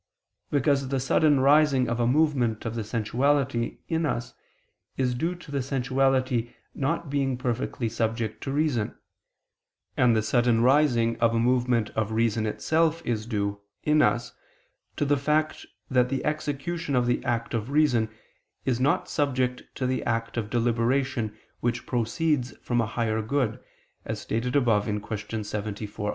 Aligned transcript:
Because 0.49 0.87
the 0.87 0.99
sudden 0.99 1.41
rising 1.41 1.87
of 1.87 1.99
a 1.99 2.07
movement 2.07 2.65
of 2.65 2.73
the 2.73 2.83
sensuality 2.83 3.81
in 3.87 4.03
us 4.03 4.33
is 4.97 5.13
due 5.13 5.35
to 5.35 5.51
the 5.51 5.61
sensuality 5.61 6.55
not 6.73 7.11
being 7.11 7.37
perfectly 7.37 7.87
subject 7.87 8.41
to 8.41 8.51
reason: 8.51 8.95
and 9.95 10.15
the 10.15 10.23
sudden 10.23 10.61
rising 10.63 11.19
of 11.19 11.35
a 11.35 11.39
movement 11.39 11.91
of 11.91 12.13
reason 12.13 12.47
itself 12.47 13.05
is 13.05 13.27
due, 13.27 13.61
in 13.83 14.01
us, 14.01 14.33
to 14.95 15.05
the 15.05 15.17
fact 15.17 15.67
that 15.87 16.09
the 16.09 16.25
execution 16.25 16.95
of 16.95 17.05
the 17.05 17.23
act 17.23 17.53
of 17.53 17.69
reason 17.69 18.09
is 18.65 18.79
not 18.79 19.07
subject 19.07 19.61
to 19.75 19.85
the 19.85 20.03
act 20.05 20.35
of 20.35 20.49
deliberation 20.49 21.37
which 21.59 21.85
proceeds 21.85 22.57
from 22.63 22.81
a 22.81 22.87
higher 22.87 23.21
good, 23.21 23.59
as 24.05 24.19
stated 24.19 24.55
above 24.55 24.85
(Q. 24.87 25.43
74, 25.43 26.09
A. 26.09 26.09